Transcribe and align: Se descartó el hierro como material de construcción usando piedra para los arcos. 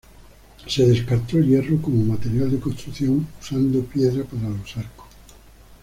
Se 0.65 0.83
descartó 0.83 1.37
el 1.37 1.45
hierro 1.45 1.79
como 1.79 2.03
material 2.03 2.49
de 2.49 2.59
construcción 2.59 3.27
usando 3.39 3.83
piedra 3.83 4.23
para 4.23 4.49
los 4.49 4.75
arcos. 4.75 5.05